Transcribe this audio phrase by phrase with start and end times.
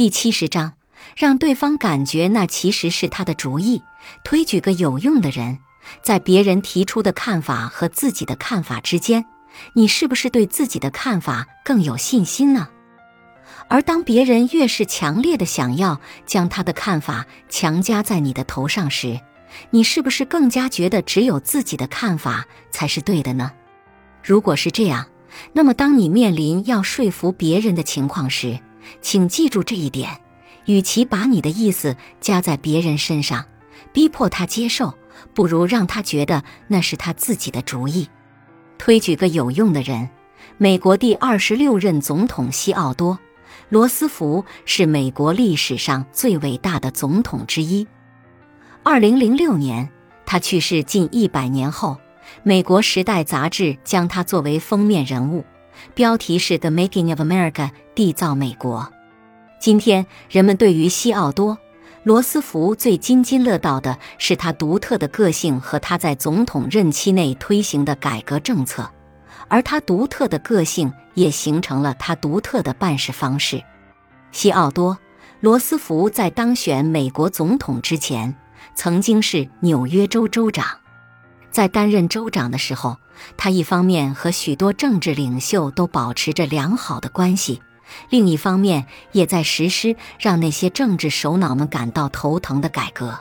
[0.00, 0.72] 第七十章，
[1.14, 3.82] 让对方感觉那其实是他的主意。
[4.24, 5.58] 推举个有用的人，
[6.00, 9.26] 在别人提出的看法和自己的看法之间，
[9.74, 12.66] 你是不是对自己的看法更有信心呢？
[13.68, 19.20] 而当别人越是强烈的想要将他的看法强加在你的头上时，
[19.68, 23.52] 你是不是更加觉得只有自己的看法才是对的呢？
[24.24, 25.04] 如果是这样，
[25.52, 28.58] 那么当你面临要说服别人的情况时，
[29.00, 30.20] 请记住这一点：
[30.66, 33.44] 与其把你的意思加在别人身上，
[33.92, 34.94] 逼迫他接受，
[35.34, 38.08] 不如让他觉得那是他自己的主意。
[38.78, 40.08] 推举个有用的人，
[40.58, 43.14] 美国第二十六任总统西奥多·
[43.68, 47.86] 罗斯福是美国历史上最伟大的总统之一。
[48.82, 49.88] 二零零六年，
[50.24, 51.98] 他去世近一百年后，
[52.42, 55.44] 美国《时代》杂志将他作为封面人物。
[55.94, 57.52] 标题是《The Making of America》，
[57.94, 58.90] 缔造美国。
[59.60, 61.54] 今天，人们对于西奥多·
[62.02, 68.90] 罗斯福最津津乐道的是他独特的个性和他在总统任期内推行的改革政策，
[69.48, 73.62] 而他独特的个性也形成了他独特的办事方式。
[74.32, 74.94] 西奥多·
[75.40, 78.34] 罗斯福在当选美国总统之前，
[78.74, 80.79] 曾经是纽约州州长。
[81.50, 82.96] 在担任州长的时候，
[83.36, 87.60] 他一方面和许多政治领袖都保持着良好的关系，
[88.08, 93.18] 另一方面也在实施让那些政治首脑们感到头疼的改革。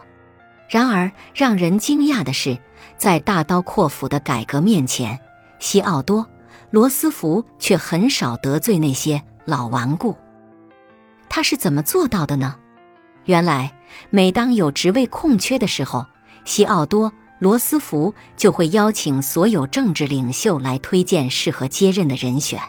[0.69, 2.57] 然而，让人惊讶的是，
[2.95, 5.19] 在大刀阔斧的改革面前，
[5.57, 6.23] 西奥多·
[6.69, 10.15] 罗斯福却很少得罪那些老顽固。
[11.27, 12.55] 他是怎么做到的呢？
[13.25, 13.73] 原来，
[14.11, 16.05] 每当有职位空缺的时候，
[16.45, 17.11] 西奥多。
[17.39, 22.59] 罗斯福就会邀请所有政治领袖来推荐适合接任的人选。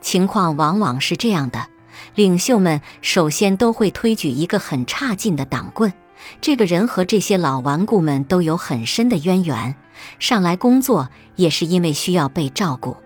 [0.00, 1.68] 情况往往是这样的：
[2.16, 5.92] 领袖们首先都会推举一个很差劲的党棍，
[6.40, 9.76] 这个人和这些老顽固们都有很深的渊源，
[10.18, 12.96] 上来工作也是因为需要被照顾。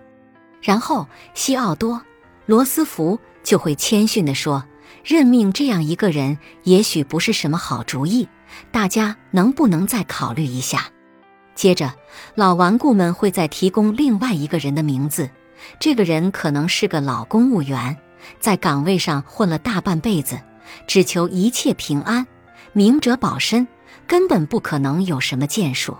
[0.63, 1.95] 然后，西奥多·
[2.47, 4.65] 罗斯福就会谦逊地说
[5.05, 8.27] ：“任命这样一个人，也许不是什么好主意。”
[8.71, 10.89] 大家能不能再考虑一下？
[11.57, 11.91] 接着，
[12.35, 15.27] 老顽固们会再提供另外一个人的名字。
[15.79, 17.97] 这个人可能是个老公务员，
[18.39, 20.39] 在岗位上混了大半辈子，
[20.85, 22.27] 只求一切平安，
[22.73, 23.67] 明哲保身，
[24.05, 25.97] 根本不可能有什么建树。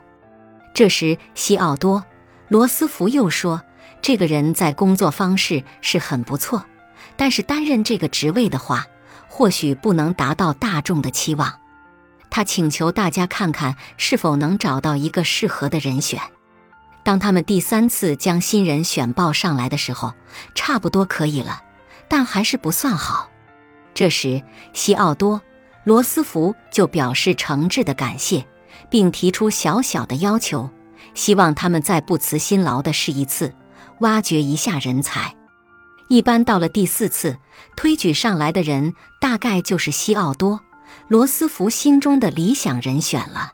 [0.76, 2.02] 这时，西奥多·
[2.50, 3.64] 罗斯福又说
[4.00, 6.64] ：“这个人在工作方式是很不错，
[7.16, 8.86] 但是担任这个职位的话，
[9.28, 11.52] 或许不能达到大众的期望。”
[12.38, 16.22] 他请求大家看看是否能找到一个适合的人选。
[17.04, 20.14] 当他们第三次将新人选报上来的时候，
[20.54, 21.64] 差不多可以了，
[22.08, 23.32] 但还是不算好。
[23.96, 25.40] 这时，西奥多·
[25.84, 28.46] 罗斯福就表示诚挚的感谢，
[28.88, 30.70] 并提出小小的要求，
[31.16, 33.52] 希望他们再不辞辛劳的试一次，
[34.02, 35.36] 挖掘一下人才。
[36.08, 37.40] 一般到了第四次
[37.76, 40.62] 推举上来的人，大概就是西奥多。
[41.08, 43.54] 罗斯福心中的理想人选了，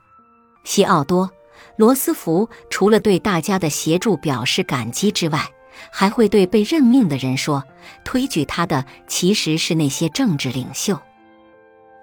[0.64, 1.28] 西奥多·
[1.76, 5.50] 罗斯福除了对大家的协助表示感激之外，
[5.92, 7.64] 还会对被任命的人说
[8.04, 11.00] ：“推举他的其实是那些政治领袖。”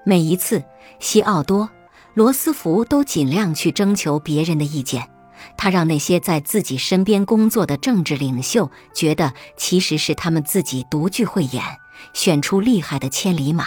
[0.04, 0.62] 每一次，
[0.98, 1.66] 西奥多·
[2.14, 5.08] 罗斯福都尽量去征求别人的意见，
[5.56, 11.62] 他让那些在自己身边工作的政治领袖觉得其实是他们自己独具慧眼，
[12.12, 13.66] 选出厉害的千里马。